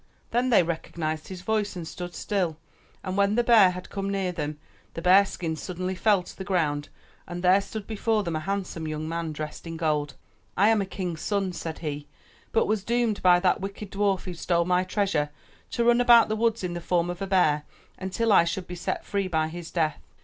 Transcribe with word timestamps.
Then 0.31 0.49
they 0.49 0.63
recognized 0.63 1.27
his 1.27 1.43
voice 1.43 1.75
and 1.75 1.87
stood 1.87 2.15
still 2.15 2.57
and 3.03 3.15
when 3.15 3.35
the 3.35 3.43
bear 3.43 3.69
had 3.69 3.91
come 3.91 4.09
near 4.09 4.31
them, 4.31 4.57
the 4.95 5.01
bear 5.03 5.27
skin 5.27 5.55
suddenly 5.55 5.93
fell 5.93 6.23
to 6.23 6.35
the 6.35 6.43
ground 6.43 6.89
and 7.27 7.43
there 7.43 7.61
stood 7.61 7.85
before 7.85 8.23
them 8.23 8.35
a 8.35 8.39
handsome 8.39 8.87
young 8.87 9.07
man 9.07 9.31
dressed 9.31 9.67
in 9.67 9.77
gold. 9.77 10.15
*'I 10.57 10.69
am 10.69 10.81
a 10.81 10.87
king's 10.87 11.21
son/' 11.21 11.53
said 11.53 11.77
he, 11.85 12.07
but 12.51 12.65
was 12.65 12.83
doomed 12.83 13.21
by 13.21 13.39
that 13.41 13.61
wicked 13.61 13.91
dwarf 13.91 14.23
who 14.23 14.33
stole 14.33 14.65
my 14.65 14.83
treasure 14.83 15.29
to 15.69 15.83
run 15.85 16.01
about 16.01 16.29
the 16.29 16.35
woods 16.35 16.63
in 16.63 16.73
the 16.73 16.81
form 16.81 17.11
of 17.11 17.21
a 17.21 17.27
bear 17.27 17.63
until 17.99 18.33
I 18.33 18.43
should 18.43 18.65
be 18.65 18.73
set 18.73 19.05
free 19.05 19.27
by 19.27 19.49
his 19.49 19.69
death. 19.69 20.01